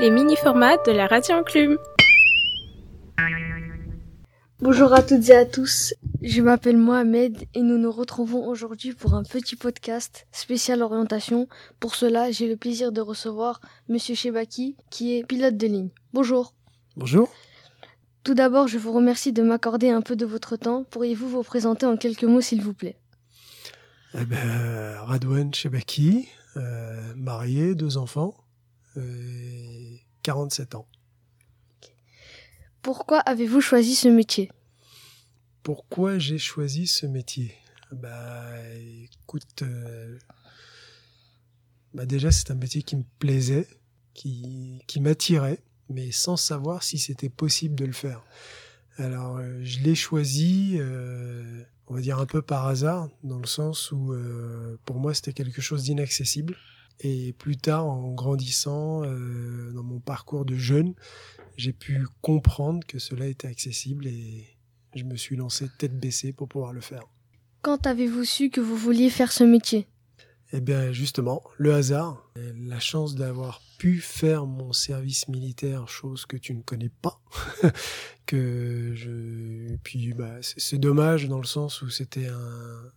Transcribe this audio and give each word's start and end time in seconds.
les 0.00 0.10
mini-formats 0.10 0.76
de 0.86 0.92
la 0.92 1.06
radio 1.06 1.36
enclume. 1.36 1.78
Bonjour 4.60 4.92
à 4.92 5.02
toutes 5.02 5.28
et 5.28 5.36
à 5.36 5.44
tous, 5.44 5.94
je 6.22 6.40
m'appelle 6.40 6.76
Mohamed 6.76 7.44
et 7.54 7.62
nous 7.62 7.78
nous 7.78 7.92
retrouvons 7.92 8.48
aujourd'hui 8.48 8.92
pour 8.92 9.14
un 9.14 9.22
petit 9.22 9.56
podcast 9.56 10.26
spécial 10.32 10.82
orientation. 10.82 11.48
Pour 11.80 11.94
cela, 11.94 12.30
j'ai 12.30 12.48
le 12.48 12.56
plaisir 12.56 12.90
de 12.90 13.00
recevoir 13.00 13.60
Monsieur 13.88 14.14
Chebaki 14.14 14.76
qui 14.90 15.16
est 15.16 15.24
pilote 15.24 15.56
de 15.56 15.66
ligne. 15.66 15.90
Bonjour. 16.12 16.54
Bonjour. 16.96 17.30
Tout 18.24 18.34
d'abord, 18.34 18.68
je 18.68 18.78
vous 18.78 18.92
remercie 18.92 19.32
de 19.32 19.42
m'accorder 19.42 19.90
un 19.90 20.00
peu 20.00 20.16
de 20.16 20.24
votre 20.24 20.56
temps. 20.56 20.84
Pourriez-vous 20.84 21.28
vous 21.28 21.42
présenter 21.42 21.84
en 21.84 21.96
quelques 21.96 22.24
mots 22.24 22.40
s'il 22.40 22.62
vous 22.62 22.74
plaît? 22.74 22.96
Eh 24.14 24.24
ben, 24.24 24.96
Radouane 25.02 25.52
Chebaki, 25.52 26.28
euh, 26.56 27.12
marié, 27.16 27.74
deux 27.74 27.98
enfants, 27.98 28.34
euh, 28.96 29.96
47 30.22 30.74
ans. 30.74 30.86
Pourquoi 32.82 33.18
avez-vous 33.20 33.60
choisi 33.60 33.94
ce 33.94 34.08
métier? 34.08 34.50
Pourquoi 35.62 36.18
j'ai 36.18 36.38
choisi 36.38 36.86
ce 36.86 37.06
métier? 37.06 37.54
Bah, 37.92 38.44
écoute, 39.02 39.62
euh, 39.62 40.18
bah 41.94 42.06
déjà 42.06 42.30
c'est 42.30 42.50
un 42.50 42.56
métier 42.56 42.82
qui 42.82 42.96
me 42.96 43.04
plaisait, 43.18 43.66
qui, 44.12 44.82
qui 44.86 45.00
m'attirait, 45.00 45.60
mais 45.88 46.10
sans 46.10 46.36
savoir 46.36 46.82
si 46.82 46.98
c'était 46.98 47.28
possible 47.28 47.74
de 47.74 47.84
le 47.84 47.92
faire. 47.92 48.22
Alors, 48.96 49.38
euh, 49.38 49.60
je 49.62 49.80
l'ai 49.80 49.94
choisi, 49.94 50.76
euh, 50.78 51.62
on 51.88 51.94
va 51.94 52.00
dire 52.00 52.18
un 52.18 52.26
peu 52.26 52.42
par 52.42 52.66
hasard, 52.66 53.08
dans 53.24 53.38
le 53.38 53.46
sens 53.46 53.90
où 53.90 54.12
euh, 54.12 54.78
pour 54.84 54.98
moi 55.00 55.14
c'était 55.14 55.32
quelque 55.32 55.60
chose 55.60 55.84
d'inaccessible. 55.84 56.56
Et 57.00 57.32
plus 57.32 57.56
tard, 57.56 57.86
en 57.86 58.12
grandissant, 58.12 59.02
euh, 59.04 59.72
dans 59.72 59.82
mon 59.82 60.00
parcours 60.00 60.44
de 60.44 60.56
jeune, 60.56 60.94
j'ai 61.56 61.72
pu 61.72 62.06
comprendre 62.22 62.86
que 62.86 62.98
cela 62.98 63.26
était 63.26 63.48
accessible 63.48 64.06
et 64.06 64.56
je 64.94 65.04
me 65.04 65.16
suis 65.16 65.36
lancé 65.36 65.66
tête 65.78 65.98
baissée 65.98 66.32
pour 66.32 66.48
pouvoir 66.48 66.72
le 66.72 66.80
faire. 66.80 67.02
Quand 67.62 67.86
avez-vous 67.86 68.24
su 68.24 68.50
que 68.50 68.60
vous 68.60 68.76
vouliez 68.76 69.10
faire 69.10 69.32
ce 69.32 69.44
métier? 69.44 69.86
Eh 70.52 70.60
bien, 70.60 70.92
justement, 70.92 71.42
le 71.56 71.74
hasard, 71.74 72.30
la 72.36 72.78
chance 72.78 73.16
d'avoir 73.16 73.60
pu 73.78 73.98
faire 73.98 74.46
mon 74.46 74.72
service 74.72 75.26
militaire, 75.26 75.88
chose 75.88 76.26
que 76.26 76.36
tu 76.36 76.54
ne 76.54 76.62
connais 76.62 76.90
pas, 77.02 77.20
que 78.26 78.92
je, 78.94 79.74
puis 79.82 80.12
bah, 80.12 80.36
c'est 80.42 80.78
dommage 80.78 81.26
dans 81.28 81.38
le 81.38 81.46
sens 81.46 81.82
où 81.82 81.88
c'était 81.88 82.28
un, 82.28 82.92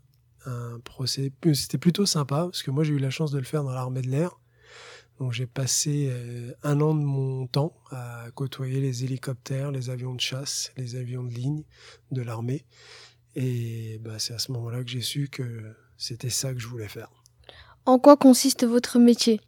un 0.48 0.80
procès, 0.80 1.32
c'était 1.54 1.78
plutôt 1.78 2.06
sympa 2.06 2.46
parce 2.46 2.64
que 2.64 2.72
moi 2.72 2.84
j'ai 2.84 2.94
eu 2.94 3.00
la 3.00 3.10
chance 3.10 3.32
de 3.32 3.38
le 3.38 3.44
faire 3.44 3.64
dans 3.64 3.74
l'armée 3.74 4.02
de 4.02 4.10
l'air. 4.10 4.40
Donc 5.20 5.34
j'ai 5.34 5.48
passé 5.48 6.10
euh, 6.12 6.54
un 6.64 6.80
an 6.80 6.94
de 6.94 7.04
mon 7.04 7.48
temps 7.48 7.76
à 7.90 8.26
côtoyer 8.36 8.80
les 8.80 9.04
hélicoptères, 9.04 9.72
les 9.72 9.90
avions 9.90 10.14
de 10.14 10.22
chasse, 10.22 10.72
les 10.78 10.96
avions 10.96 11.24
de 11.24 11.32
ligne 11.32 11.64
de 12.12 12.22
l'armée. 12.22 12.66
Et 13.36 14.00
bah, 14.04 14.20
c'est 14.20 14.34
à 14.34 14.40
ce 14.40 14.52
moment-là 14.52 14.84
que 14.84 14.90
j'ai 14.90 15.02
su 15.02 15.28
que 15.28 15.76
c'était 15.98 16.30
ça 16.30 16.54
que 16.54 16.60
je 16.60 16.68
voulais 16.68 16.88
faire. 16.88 17.10
En 17.86 18.00
quoi 18.00 18.16
consiste 18.16 18.66
votre 18.66 19.00
métier? 19.00 19.42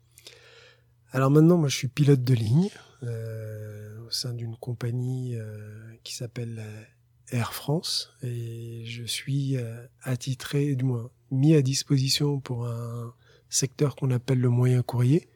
Alors 1.12 1.30
maintenant, 1.30 1.58
moi 1.58 1.70
je 1.70 1.76
suis 1.76 1.88
pilote 1.88 2.24
de 2.24 2.34
ligne 2.34 2.70
euh, 3.04 4.06
au 4.08 4.12
sein 4.12 4.34
d'une 4.34 4.56
compagnie 4.58 5.36
euh, 5.36 5.94
qui 6.04 6.16
s'appelle 6.16 6.64
Air 7.32 7.54
France 7.54 8.12
et 8.24 8.84
je 8.86 9.04
suis 9.04 9.58
euh, 9.58 9.86
attitré, 10.04 10.76
du 10.76 10.86
moins 10.86 11.10
mis 11.32 11.54
à 11.54 11.62
disposition 11.62 12.40
pour 12.40 12.66
un 12.66 13.14
secteur 13.50 13.96
qu'on 13.96 14.12
appelle 14.12 14.40
le 14.40 14.50
moyen 14.50 14.82
courrier, 14.82 15.28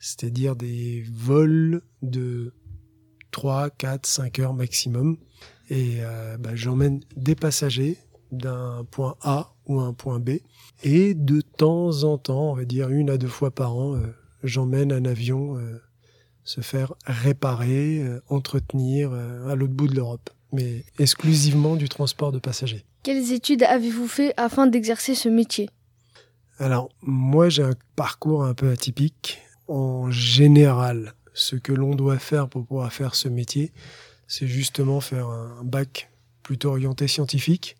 c'est-à-dire 0.00 0.56
des 0.56 1.04
vols 1.12 1.82
de 2.02 2.54
3, 3.30 3.70
4, 3.70 4.06
5 4.06 4.38
heures 4.40 4.54
maximum. 4.54 5.16
Et 5.70 5.98
euh, 6.00 6.38
bah, 6.38 6.54
j'emmène 6.54 7.00
des 7.16 7.34
passagers 7.34 7.98
d'un 8.32 8.84
point 8.90 9.16
A 9.22 9.54
ou 9.66 9.80
un 9.80 9.92
point 9.92 10.18
B. 10.18 10.38
Et 10.82 11.14
de 11.14 11.40
temps 11.40 12.04
en 12.04 12.18
temps, 12.18 12.52
on 12.52 12.54
va 12.54 12.64
dire 12.64 12.88
une 12.90 13.10
à 13.10 13.18
deux 13.18 13.28
fois 13.28 13.50
par 13.50 13.76
an, 13.76 13.94
euh, 13.94 14.06
j'emmène 14.42 14.92
un 14.92 15.04
avion 15.04 15.58
se 16.44 16.62
faire 16.62 16.94
réparer, 17.04 18.02
entretenir 18.28 19.12
à 19.12 19.54
l'autre 19.54 19.74
bout 19.74 19.86
de 19.86 19.94
l'Europe 19.94 20.30
mais 20.52 20.84
exclusivement 20.98 21.76
du 21.76 21.88
transport 21.88 22.32
de 22.32 22.38
passagers. 22.38 22.84
Quelles 23.02 23.32
études 23.32 23.62
avez-vous 23.62 24.08
fait 24.08 24.34
afin 24.36 24.66
d'exercer 24.66 25.14
ce 25.14 25.28
métier? 25.28 25.70
Alors, 26.58 26.88
moi 27.02 27.48
j'ai 27.48 27.62
un 27.62 27.74
parcours 27.96 28.44
un 28.44 28.54
peu 28.54 28.70
atypique. 28.70 29.40
En 29.68 30.10
général, 30.10 31.14
ce 31.34 31.56
que 31.56 31.72
l'on 31.72 31.94
doit 31.94 32.18
faire 32.18 32.48
pour 32.48 32.64
pouvoir 32.64 32.92
faire 32.92 33.14
ce 33.14 33.28
métier, 33.28 33.72
c'est 34.26 34.46
justement 34.46 35.00
faire 35.00 35.28
un 35.28 35.62
bac 35.62 36.10
plutôt 36.42 36.70
orienté 36.70 37.06
scientifique. 37.06 37.76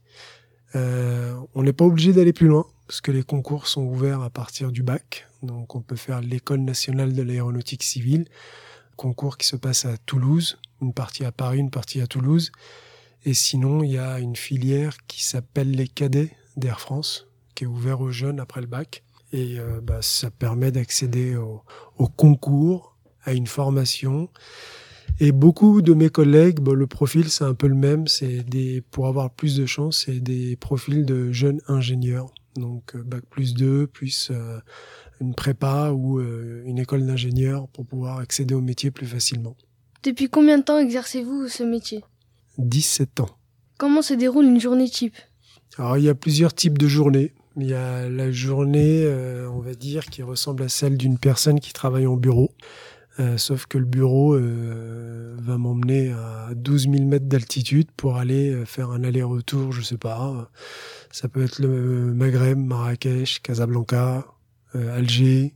Euh, 0.74 1.34
on 1.54 1.62
n'est 1.62 1.72
pas 1.72 1.84
obligé 1.84 2.12
d'aller 2.12 2.32
plus 2.32 2.46
loin, 2.46 2.66
parce 2.86 3.00
que 3.00 3.10
les 3.10 3.22
concours 3.22 3.66
sont 3.66 3.82
ouverts 3.82 4.22
à 4.22 4.30
partir 4.30 4.70
du 4.70 4.82
bac. 4.82 5.26
Donc 5.42 5.74
on 5.74 5.80
peut 5.80 5.96
faire 5.96 6.20
l'école 6.20 6.60
nationale 6.60 7.12
de 7.12 7.22
l'aéronautique 7.22 7.82
civile, 7.82 8.26
concours 8.98 9.38
qui 9.38 9.46
se 9.46 9.56
passe 9.56 9.86
à 9.86 9.96
Toulouse, 9.96 10.58
une 10.82 10.92
partie 10.92 11.24
à 11.24 11.32
Paris, 11.32 11.60
une 11.60 11.70
partie 11.70 12.02
à 12.02 12.06
Toulouse. 12.06 12.52
Et 13.24 13.32
sinon, 13.32 13.82
il 13.82 13.92
y 13.92 13.98
a 13.98 14.18
une 14.18 14.36
filière 14.36 14.96
qui 15.06 15.24
s'appelle 15.24 15.70
les 15.70 15.88
cadets 15.88 16.32
d'Air 16.56 16.80
France, 16.80 17.28
qui 17.54 17.64
est 17.64 17.66
ouverte 17.66 18.00
aux 18.02 18.10
jeunes 18.10 18.40
après 18.40 18.60
le 18.60 18.66
bac. 18.66 19.04
Et 19.32 19.58
euh, 19.58 19.80
bah, 19.80 20.00
ça 20.02 20.30
permet 20.30 20.72
d'accéder 20.72 21.36
au, 21.36 21.62
concours, 22.08 22.96
à 23.24 23.32
une 23.32 23.46
formation. 23.46 24.28
Et 25.20 25.32
beaucoup 25.32 25.80
de 25.80 25.94
mes 25.94 26.10
collègues, 26.10 26.60
bah, 26.60 26.74
le 26.74 26.86
profil 26.86 27.30
c'est 27.30 27.44
un 27.44 27.54
peu 27.54 27.68
le 27.68 27.74
même. 27.74 28.08
C'est 28.08 28.44
pour 28.90 29.06
avoir 29.06 29.30
plus 29.30 29.56
de 29.56 29.66
chance, 29.66 30.04
c'est 30.06 30.20
des 30.20 30.56
profils 30.56 31.04
de 31.04 31.30
jeunes 31.30 31.60
ingénieurs. 31.68 32.32
Donc 32.58 32.94
euh, 32.94 33.02
bac 33.02 33.24
plus 33.30 33.54
2, 33.54 33.86
plus 33.86 34.30
euh, 34.30 34.58
une 35.20 35.34
prépa 35.34 35.90
ou 35.90 36.18
euh, 36.18 36.62
une 36.66 36.78
école 36.78 37.06
d'ingénieur 37.06 37.68
pour 37.68 37.86
pouvoir 37.86 38.18
accéder 38.18 38.54
au 38.54 38.60
métier 38.60 38.90
plus 38.90 39.06
facilement. 39.06 39.56
Depuis 40.02 40.28
combien 40.28 40.58
de 40.58 40.64
temps 40.64 40.78
exercez-vous 40.78 41.48
ce 41.48 41.62
métier? 41.62 42.04
17 42.58 43.20
ans. 43.20 43.30
Comment 43.78 44.02
se 44.02 44.14
déroule 44.14 44.44
une 44.44 44.60
journée 44.60 44.88
type? 44.88 45.16
Alors 45.76 45.96
il 45.96 46.04
y 46.04 46.08
a 46.08 46.14
plusieurs 46.14 46.54
types 46.54 46.78
de 46.78 46.88
journées. 46.88 47.32
Il 47.56 47.66
y 47.66 47.74
a 47.74 48.08
la 48.08 48.30
journée, 48.30 49.04
on 49.52 49.58
va 49.58 49.74
dire, 49.74 50.06
qui 50.06 50.22
ressemble 50.22 50.62
à 50.62 50.68
celle 50.68 50.96
d'une 50.96 51.18
personne 51.18 51.58
qui 51.58 51.72
travaille 51.72 52.06
en 52.06 52.14
bureau. 52.14 52.52
Euh, 53.20 53.36
sauf 53.36 53.66
que 53.66 53.78
le 53.78 53.84
bureau 53.84 54.34
euh, 54.34 55.34
va 55.38 55.58
m'emmener 55.58 56.12
à 56.12 56.50
12 56.54 56.90
000 56.90 57.04
mètres 57.04 57.26
d'altitude 57.26 57.88
pour 57.96 58.16
aller 58.16 58.64
faire 58.64 58.90
un 58.90 59.02
aller-retour, 59.02 59.72
je 59.72 59.82
sais 59.82 59.98
pas. 59.98 60.50
Ça 61.10 61.28
peut 61.28 61.42
être 61.42 61.58
le 61.58 62.14
Maghreb, 62.14 62.58
Marrakech, 62.58 63.40
Casablanca, 63.42 64.26
Alger, 64.74 65.54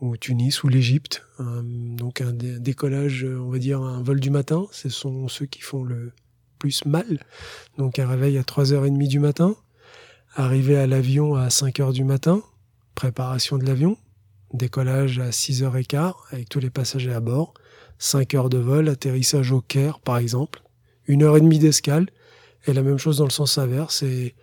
ou 0.00 0.16
Tunis 0.16 0.62
ou 0.62 0.68
l'Égypte. 0.68 1.22
donc 1.38 2.20
un 2.20 2.32
décollage, 2.32 3.24
on 3.24 3.50
va 3.50 3.58
dire 3.58 3.80
un 3.80 4.02
vol 4.02 4.18
du 4.20 4.30
matin, 4.30 4.66
ce 4.72 4.88
sont 4.88 5.28
ceux 5.28 5.46
qui 5.46 5.60
font 5.60 5.84
le 5.84 6.12
plus 6.58 6.84
mal. 6.84 7.20
Donc 7.78 7.98
un 7.98 8.06
réveil 8.06 8.38
à 8.38 8.42
3h30 8.42 9.08
du 9.08 9.18
matin, 9.18 9.56
arriver 10.34 10.76
à 10.76 10.86
l'avion 10.86 11.34
à 11.34 11.48
5h 11.48 11.92
du 11.92 12.04
matin, 12.04 12.42
préparation 12.94 13.58
de 13.58 13.64
l'avion, 13.64 13.96
décollage 14.52 15.18
à 15.18 15.30
6h15 15.30 16.14
avec 16.30 16.48
tous 16.48 16.60
les 16.60 16.70
passagers 16.70 17.12
à 17.12 17.20
bord, 17.20 17.54
5 17.98 18.34
heures 18.34 18.48
de 18.48 18.58
vol, 18.58 18.88
atterrissage 18.88 19.52
au 19.52 19.60
Caire 19.60 20.00
par 20.00 20.18
exemple, 20.18 20.62
une 21.06 21.22
heure 21.22 21.36
et 21.36 21.40
demie 21.40 21.58
d'escale, 21.58 22.06
et 22.66 22.72
la 22.72 22.82
même 22.82 22.98
chose 22.98 23.18
dans 23.18 23.24
le 23.24 23.30
sens 23.30 23.58
inverse, 23.58 24.02
et 24.02 24.34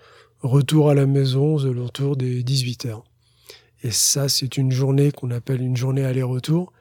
retour 0.42 0.90
à 0.90 0.94
la 0.94 1.06
maison 1.06 1.56
aux 1.56 1.66
alentours 1.66 2.18
des 2.18 2.44
18 2.44 2.86
heures. 2.86 3.04
Et 3.84 3.92
ça, 3.92 4.28
c'est 4.28 4.58
une 4.58 4.72
journée 4.72 5.12
qu'on 5.12 5.32
appelle 5.32 5.62
une 5.62 5.78
journée 5.78 6.04
aller-retour. 6.04 6.74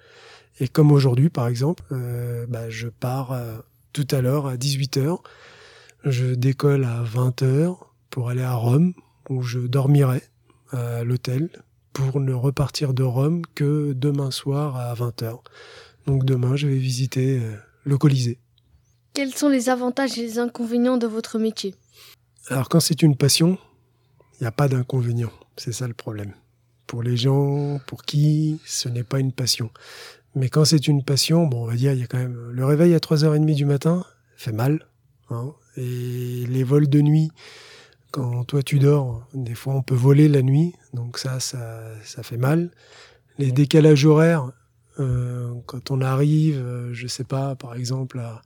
Et 0.61 0.69
comme 0.69 0.93
aujourd'hui, 0.93 1.29
par 1.29 1.47
exemple, 1.47 1.83
euh, 1.93 2.47
bah, 2.49 2.71
je 2.71 2.89
pars 2.89 3.33
euh, 3.33 3.59
tout 3.93 4.07
à 4.11 4.21
l'heure 4.23 4.47
à 4.47 4.57
18h. 4.57 5.19
Je 6.05 6.35
décolle 6.35 6.85
à 6.85 7.03
20h 7.05 7.77
pour 8.11 8.31
aller 8.31 8.43
à 8.43 8.55
Rome, 8.55 8.95
où 9.29 9.43
je 9.43 9.59
dormirai 9.59 10.23
à 10.73 11.05
l'hôtel 11.05 11.51
pour 11.97 12.21
ne 12.21 12.35
repartir 12.35 12.93
de 12.93 13.03
Rome 13.03 13.41
que 13.55 13.95
demain 13.95 14.31
soir 14.31 14.77
à 14.77 14.93
20h. 14.93 15.39
Donc 16.07 16.27
demain, 16.27 16.55
je 16.55 16.69
vais 16.69 16.77
visiter 16.77 17.39
euh, 17.39 17.57
le 17.85 17.97
Colisée. 17.97 18.39
Quels 19.15 19.33
sont 19.33 19.49
les 19.49 19.71
avantages 19.71 20.19
et 20.19 20.21
les 20.21 20.39
inconvénients 20.39 20.99
de 20.99 21.07
votre 21.07 21.39
métier? 21.39 21.75
Alors 22.49 22.69
quand 22.69 22.81
c'est 22.81 23.01
une 23.01 23.17
passion, 23.17 23.57
il 24.35 24.43
n'y 24.43 24.47
a 24.47 24.53
pas 24.53 24.69
d'inconvénients. 24.69 25.33
C'est 25.57 25.73
ça 25.73 25.89
le 25.89 25.95
problème 25.95 26.35
pour 26.87 27.03
les 27.03 27.17
gens 27.17 27.81
pour 27.87 28.03
qui 28.05 28.61
ce 28.67 28.91
n'est 28.91 29.03
pas 29.03 29.19
une 29.19 29.33
passion. 29.33 29.71
Mais 30.35 30.51
quand 30.51 30.67
c'est 30.67 30.89
une 30.89 31.03
passion, 31.03 31.47
bon, 31.47 31.63
on 31.63 31.67
va 31.67 31.77
dire, 31.77 31.95
il 31.95 32.01
y 32.01 32.03
a 32.03 32.07
quand 32.07 32.19
même 32.19 32.51
le 32.51 32.65
réveil 32.67 32.95
à 32.95 32.99
3h30 32.99 33.55
du 33.55 33.65
matin, 33.65 34.05
fait 34.37 34.53
mal. 34.53 34.87
Hein, 35.31 35.55
et 35.79 36.45
les 36.47 36.63
vols 36.63 36.89
de 36.89 37.01
nuit, 37.01 37.31
quand 38.17 38.45
toi 38.45 38.63
tu 38.63 38.79
dors, 38.79 39.29
des 39.35 39.55
fois 39.55 39.75
on 39.75 39.83
peut 39.83 39.95
voler 39.95 40.27
la 40.27 40.41
nuit, 40.41 40.73
donc 40.95 41.19
ça, 41.19 41.39
ça, 41.39 41.83
ça 42.03 42.23
fait 42.23 42.39
mal. 42.39 42.71
Les 43.37 43.53
décalages 43.53 44.07
horaires, 44.07 44.53
quand 44.97 45.91
on 45.91 46.01
arrive, 46.01 46.65
je 46.93 47.07
sais 47.07 47.25
pas, 47.25 47.57
par 47.57 47.75
exemple 47.75 48.19
à, 48.19 48.41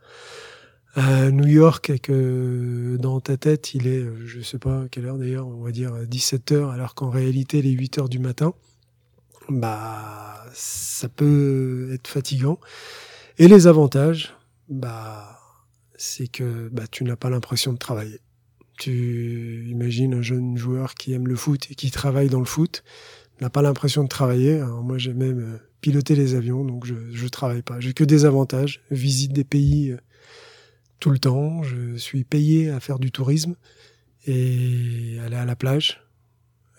à 0.97 1.31
New 1.31 1.47
York 1.47 1.89
et 1.89 2.01
que 2.01 2.97
dans 2.99 3.21
ta 3.21 3.37
tête 3.37 3.73
il 3.75 3.87
est, 3.87 4.05
je 4.27 4.41
sais 4.41 4.59
pas 4.59 4.87
quelle 4.91 5.07
heure 5.07 5.19
d'ailleurs, 5.19 5.47
on 5.47 5.63
va 5.63 5.71
dire 5.71 5.93
17 6.05 6.51
heures, 6.51 6.71
alors 6.71 6.97
qu'en 6.97 7.11
réalité 7.11 7.61
il 7.61 7.67
est 7.69 7.71
8 7.71 7.99
heures 7.99 8.09
du 8.09 8.19
matin, 8.19 8.55
bah 9.49 10.47
ça 10.53 11.09
peut 11.09 11.91
être 11.93 12.09
fatigant. 12.09 12.59
Et 13.39 13.47
les 13.47 13.69
avantages, 13.69 14.35
bah 14.69 15.39
c'est 15.95 16.27
que 16.27 16.69
bah, 16.71 16.89
tu 16.91 17.05
n'as 17.05 17.15
pas 17.15 17.31
l'impression 17.31 17.73
de 17.73 17.79
travailler. 17.79 18.21
Tu 18.81 19.67
imagines 19.69 20.15
un 20.15 20.23
jeune 20.23 20.57
joueur 20.57 20.95
qui 20.95 21.13
aime 21.13 21.29
le 21.29 21.37
foot 21.37 21.67
et 21.71 21.75
qui 21.75 21.91
travaille 21.91 22.31
dans 22.31 22.39
le 22.39 22.47
foot, 22.47 22.83
n'a 23.43 23.51
pas 23.51 23.61
l'impression 23.61 24.03
de 24.03 24.09
travailler. 24.09 24.55
Alors 24.55 24.83
moi 24.83 24.97
j'ai 24.97 25.13
même 25.13 25.39
euh, 25.39 25.59
piloté 25.83 26.15
les 26.15 26.35
avions, 26.35 26.65
donc 26.65 26.87
je 26.87 26.95
je 27.13 27.29
travaille 27.29 27.61
pas. 27.61 27.79
J'ai 27.79 27.93
que 27.93 28.05
des 28.05 28.25
avantages. 28.25 28.81
Visite 28.91 29.35
des 29.35 29.45
pays 29.45 29.91
euh, 29.91 29.99
tout 30.99 31.11
le 31.11 31.19
temps. 31.19 31.63
Je 31.63 31.97
suis 31.97 32.25
payé 32.25 32.71
à 32.71 32.81
faire 32.81 32.99
du 32.99 33.13
tourisme 33.13 33.55
et 34.27 35.19
aller 35.27 35.37
à 35.37 35.45
la 35.45 35.57
plage, 35.57 36.01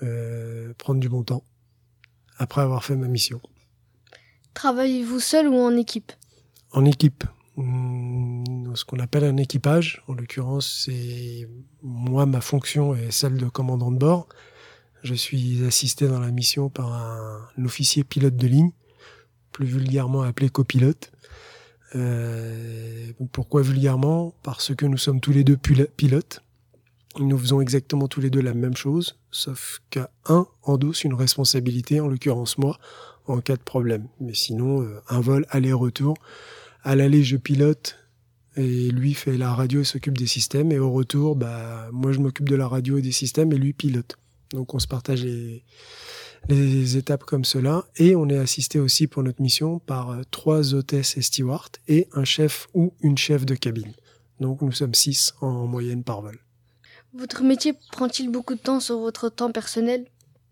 euh, 0.02 0.74
prendre 0.80 1.00
du 1.00 1.08
bon 1.08 1.22
temps 1.22 1.44
après 2.40 2.62
avoir 2.62 2.84
fait 2.84 2.96
ma 2.96 3.10
mission. 3.10 3.42
Travaillez-vous 4.56 5.20
seul 5.20 5.48
ou 5.48 5.56
en 5.56 5.78
équipe? 5.78 6.14
En 6.72 6.84
équipe. 6.84 7.26
Mmh, 7.62 8.76
ce 8.76 8.86
qu'on 8.86 9.00
appelle 9.00 9.24
un 9.24 9.38
équipage. 9.38 10.04
En 10.08 10.14
l'occurrence, 10.14 10.86
c'est 10.86 11.48
moi, 11.84 12.26
ma 12.26 12.42
fonction 12.42 12.96
est 12.96 13.12
celle 13.12 13.38
de 13.38 13.48
commandant 13.48 13.92
de 13.92 13.98
bord. 13.98 14.28
Je 15.04 15.14
suis 15.14 15.64
assisté 15.66 16.08
dans 16.08 16.20
la 16.20 16.32
mission 16.32 16.70
par 16.70 16.92
un, 16.94 17.48
officier 17.64 18.04
pilote 18.04 18.36
de 18.36 18.48
ligne, 18.48 18.72
plus 19.52 19.66
vulgairement 19.66 20.24
appelé 20.24 20.50
copilote. 20.50 21.12
Euh, 21.96 23.12
pourquoi 23.32 23.62
vulgairement? 23.62 24.34
Parce 24.44 24.74
que 24.76 24.86
nous 24.86 24.98
sommes 24.98 25.20
tous 25.20 25.32
les 25.32 25.44
deux 25.44 25.58
pilotes. 25.58 26.44
Nous 27.20 27.38
faisons 27.38 27.62
exactement 27.62 28.08
tous 28.08 28.22
les 28.22 28.30
deux 28.30 28.42
la 28.42 28.54
même 28.54 28.78
chose, 28.78 29.18
sauf 29.32 29.82
qu'un 29.90 30.08
endosse 30.64 31.04
une 31.04 31.14
responsabilité, 31.14 32.00
en 32.00 32.08
l'occurrence 32.08 32.58
moi, 32.58 32.80
en 33.28 33.42
cas 33.42 33.58
de 33.58 33.62
problème. 33.62 34.08
Mais 34.22 34.34
sinon, 34.34 34.82
euh, 34.82 35.02
un 35.10 35.20
vol 35.20 35.46
aller-retour. 35.50 36.16
À 36.84 36.96
l'aller, 36.96 37.24
je 37.24 37.38
pilote 37.38 37.98
et 38.58 38.90
lui 38.90 39.14
fait 39.14 39.38
la 39.38 39.54
radio 39.54 39.82
et 39.82 39.84
s'occupe 39.84 40.18
des 40.18 40.28
systèmes. 40.28 40.72
Et 40.72 40.80
au 40.80 40.92
retour, 40.92 41.36
bah, 41.36 41.90
moi 41.92 42.12
je 42.12 42.20
m'occupe 42.20 42.50
de 42.50 42.56
la 42.56 42.68
radio 42.68 42.98
et 42.98 43.02
des 43.02 43.12
systèmes 43.12 43.52
et 43.54 43.58
lui 43.58 43.74
pilote. 43.74 44.18
Donc 44.52 44.74
on 44.74 44.80
se 44.80 44.88
partage 44.88 45.24
les, 45.24 45.64
les 46.50 46.98
étapes 46.98 47.24
comme 47.24 47.46
cela. 47.46 47.86
Et 47.98 48.16
on 48.16 48.28
est 48.30 48.38
assisté 48.38 48.80
aussi 48.80 49.08
pour 49.08 49.24
notre 49.24 49.42
mission 49.42 49.80
par 49.80 50.12
euh, 50.12 50.22
trois 50.32 50.74
hôtesses 50.74 51.18
et 51.18 51.22
stewards 51.22 51.72
et 51.88 52.08
un 52.14 52.26
chef 52.26 52.68
ou 52.74 52.94
une 53.02 53.18
chef 53.18 53.46
de 53.46 53.56
cabine. 53.56 53.94
Donc 54.40 54.62
nous 54.62 54.72
sommes 54.72 54.96
six 54.96 55.34
en 55.40 55.68
moyenne 55.68 56.04
par 56.04 56.22
vol. 56.22 56.40
Votre 57.14 57.44
métier 57.44 57.74
prend-il 57.92 58.32
beaucoup 58.32 58.56
de 58.56 58.60
temps 58.60 58.80
sur 58.80 59.00
votre 59.00 59.30
temps 59.30 59.52
personnel? 59.52 60.06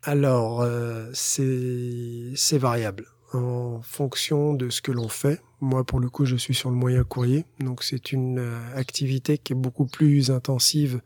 Alors, 0.03 0.61
euh, 0.61 1.09
c'est 1.13 2.57
variable 2.57 3.07
en 3.33 3.81
fonction 3.81 4.53
de 4.53 4.69
ce 4.69 4.81
que 4.81 4.91
l'on 4.91 5.09
fait. 5.09 5.41
Moi, 5.61 5.83
pour 5.83 5.99
le 5.99 6.09
coup, 6.09 6.25
je 6.25 6.35
suis 6.35 6.55
sur 6.55 6.69
le 6.69 6.75
moyen 6.75 7.03
courrier, 7.03 7.45
donc 7.59 7.83
c'est 7.83 8.11
une 8.11 8.39
euh, 8.39 8.75
activité 8.75 9.37
qui 9.37 9.53
est 9.53 9.55
beaucoup 9.55 9.85
plus 9.85 10.31
intensive 10.31 11.01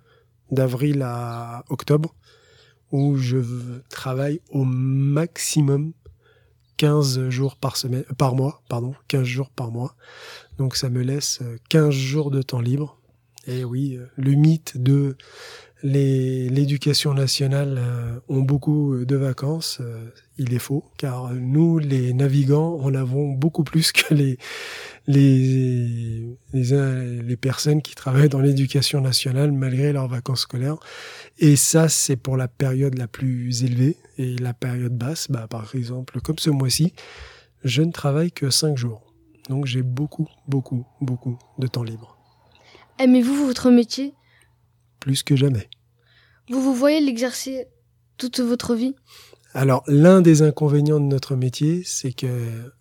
d'avril 0.51 1.01
à 1.01 1.63
octobre, 1.69 2.15
où 2.91 3.17
je 3.17 3.39
travaille 3.89 4.41
au 4.51 4.63
maximum 4.63 5.93
15 6.77 7.29
jours 7.29 7.55
par 7.57 7.77
semaine, 7.77 8.03
par 8.17 8.35
mois, 8.35 8.61
pardon, 8.69 8.93
15 9.07 9.23
jours 9.23 9.49
par 9.49 9.71
mois. 9.71 9.95
Donc 10.57 10.75
ça 10.75 10.89
me 10.89 11.01
laisse 11.01 11.41
15 11.69 11.91
jours 11.91 12.29
de 12.29 12.41
temps 12.41 12.61
libre 12.61 12.99
et 13.45 13.63
oui, 13.63 13.97
euh, 13.97 14.05
le 14.15 14.31
mythe 14.31 14.77
de 14.81 15.17
l'éducation 15.83 17.13
nationale 17.13 17.77
euh, 17.77 18.19
ont 18.29 18.41
beaucoup 18.41 18.93
euh, 18.93 19.05
de 19.05 19.15
vacances, 19.17 19.81
il 20.37 20.53
est 20.53 20.59
faux, 20.59 20.83
car 20.97 21.33
nous, 21.33 21.77
les 21.77 22.13
navigants, 22.13 22.79
en 22.79 22.93
avons 22.95 23.33
beaucoup 23.33 23.63
plus 23.63 23.91
que 23.91 24.13
les, 24.13 24.37
les, 25.05 26.25
les, 26.53 27.21
les 27.21 27.37
personnes 27.37 27.81
qui 27.81 27.93
travaillent 27.93 28.29
dans 28.29 28.39
l'éducation 28.39 28.99
nationale 29.01 29.51
malgré 29.51 29.93
leurs 29.93 30.07
vacances 30.07 30.41
scolaires. 30.41 30.77
Et 31.37 31.55
ça, 31.55 31.87
c'est 31.89 32.15
pour 32.15 32.35
la 32.35 32.47
période 32.47 32.97
la 32.97 33.07
plus 33.07 33.63
élevée. 33.63 33.97
Et 34.17 34.35
la 34.37 34.53
période 34.53 34.97
basse, 34.97 35.29
bah, 35.29 35.47
par 35.47 35.75
exemple, 35.75 36.19
comme 36.21 36.39
ce 36.39 36.49
mois-ci, 36.49 36.93
je 37.63 37.81
ne 37.81 37.91
travaille 37.91 38.31
que 38.31 38.49
cinq 38.49 38.77
jours. 38.77 39.13
Donc 39.49 39.65
j'ai 39.65 39.81
beaucoup, 39.81 40.27
beaucoup, 40.47 40.85
beaucoup 41.01 41.37
de 41.59 41.67
temps 41.67 41.83
libre. 41.83 42.17
Aimez-vous 42.97 43.45
votre 43.45 43.69
métier? 43.71 44.13
Plus 44.99 45.21
que 45.21 45.35
jamais. 45.35 45.69
Vous 46.49 46.61
vous 46.61 46.73
voyez 46.73 47.01
l'exercer 47.01 47.67
toute 48.17 48.39
votre 48.39 48.75
vie? 48.75 48.95
Alors, 49.53 49.83
l'un 49.87 50.21
des 50.21 50.41
inconvénients 50.41 50.99
de 50.99 51.05
notre 51.05 51.35
métier, 51.35 51.83
c'est 51.85 52.11
que 52.11 52.27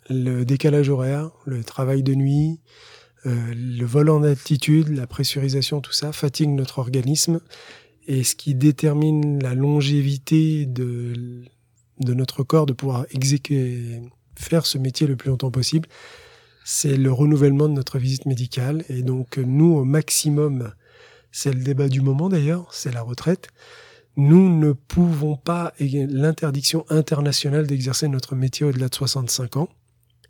le 0.09 0.45
décalage 0.45 0.89
horaire, 0.89 1.31
le 1.45 1.63
travail 1.63 2.03
de 2.03 2.15
nuit, 2.15 2.61
euh, 3.27 3.53
le 3.55 3.85
vol 3.85 4.09
en 4.09 4.23
altitude, 4.23 4.89
la 4.89 5.07
pressurisation, 5.07 5.81
tout 5.83 5.93
ça 5.93 6.13
fatigue 6.13 6.49
notre 6.49 6.79
organisme. 6.79 7.41
Et 8.09 8.25
ce 8.25 8.35
qui 8.35 8.55
détermine 8.55 9.43
la 9.43 9.55
longévité 9.55 10.65
de, 10.65 11.45
de 12.01 12.15
notre 12.15 12.43
corps 12.43 12.67
de 12.67 12.73
pouvoir 12.73 13.07
exécuter, 13.11 14.01
faire 14.35 14.65
ce 14.65 14.79
métier 14.79 15.07
le 15.07 15.17
plus 15.17 15.29
longtemps 15.29 15.51
possible, 15.51 15.89
c'est 16.65 16.97
le 16.97 17.13
renouvellement 17.13 17.69
de 17.69 17.75
notre 17.75 17.99
visite 17.99 18.25
médicale. 18.25 18.85
Et 18.89 19.03
donc 19.03 19.37
nous, 19.37 19.77
au 19.77 19.85
maximum, 19.85 20.73
c'est 21.33 21.53
le 21.53 21.63
débat 21.63 21.89
du 21.89 22.01
moment 22.01 22.31
d'ailleurs, 22.31 22.73
c'est 22.73 22.93
la 22.93 23.03
retraite. 23.03 23.49
Nous 24.17 24.49
ne 24.55 24.73
pouvons 24.73 25.37
pas, 25.37 25.73
l'interdiction 25.81 26.85
internationale 26.91 27.67
d'exercer 27.67 28.09
notre 28.09 28.35
métier 28.35 28.67
au-delà 28.67 28.89
de 28.89 28.95
65 28.95 29.57
ans. 29.57 29.69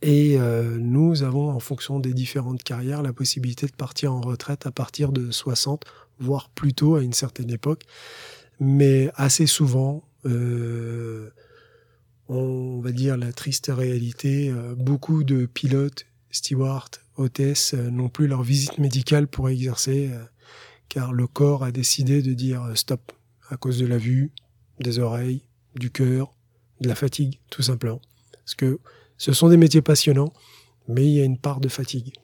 Et 0.02 0.36
euh, 0.38 0.78
nous 0.78 1.22
avons, 1.22 1.50
en 1.50 1.60
fonction 1.60 2.00
des 2.00 2.12
différentes 2.12 2.62
carrières, 2.62 3.02
la 3.02 3.12
possibilité 3.12 3.66
de 3.66 3.72
partir 3.72 4.12
en 4.12 4.20
retraite 4.20 4.66
à 4.66 4.72
partir 4.72 5.12
de 5.12 5.30
60, 5.30 5.84
voire 6.18 6.48
plus 6.50 6.74
tôt 6.74 6.96
à 6.96 7.02
une 7.02 7.12
certaine 7.12 7.50
époque. 7.50 7.84
Mais 8.58 9.10
assez 9.14 9.46
souvent, 9.46 10.02
euh, 10.26 11.30
on 12.28 12.80
va 12.80 12.92
dire 12.92 13.16
la 13.16 13.32
triste 13.32 13.70
réalité, 13.72 14.50
euh, 14.50 14.74
beaucoup 14.76 15.22
de 15.22 15.46
pilotes 15.46 16.06
stewards, 16.32 16.90
hôtesses 17.16 17.74
euh, 17.74 17.90
n'ont 17.90 18.08
plus 18.08 18.26
leur 18.26 18.42
visite 18.42 18.78
médicale 18.78 19.28
pour 19.28 19.48
exercer, 19.48 20.10
euh, 20.12 20.24
car 20.88 21.12
le 21.12 21.26
corps 21.26 21.64
a 21.64 21.70
décidé 21.70 22.22
de 22.22 22.32
dire 22.32 22.62
euh, 22.64 22.74
stop 22.74 23.12
à 23.50 23.56
cause 23.56 23.78
de 23.78 23.86
la 23.86 23.98
vue, 23.98 24.32
des 24.80 24.98
oreilles, 24.98 25.42
du 25.74 25.90
cœur, 25.90 26.34
de 26.80 26.88
la 26.88 26.94
fatigue, 26.94 27.40
tout 27.50 27.62
simplement. 27.62 28.00
Parce 28.32 28.54
que 28.54 28.80
ce 29.16 29.32
sont 29.32 29.48
des 29.48 29.56
métiers 29.56 29.82
passionnants, 29.82 30.32
mais 30.88 31.06
il 31.06 31.12
y 31.12 31.20
a 31.20 31.24
une 31.24 31.38
part 31.38 31.60
de 31.60 31.68
fatigue. 31.68 32.14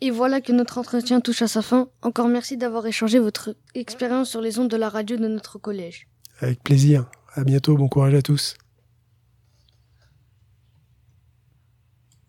Et 0.00 0.10
voilà 0.10 0.40
que 0.40 0.52
notre 0.52 0.78
entretien 0.78 1.20
touche 1.20 1.42
à 1.42 1.48
sa 1.48 1.62
fin. 1.62 1.88
Encore 2.02 2.28
merci 2.28 2.56
d'avoir 2.56 2.86
échangé 2.86 3.18
votre 3.18 3.56
expérience 3.74 4.30
sur 4.30 4.40
les 4.40 4.58
ondes 4.58 4.70
de 4.70 4.76
la 4.76 4.88
radio 4.88 5.16
de 5.16 5.26
notre 5.26 5.58
collège. 5.58 6.08
Avec 6.40 6.62
plaisir. 6.62 7.06
À 7.34 7.44
bientôt. 7.44 7.76
Bon 7.76 7.88
courage 7.88 8.14
à 8.14 8.22
tous. 8.22 8.56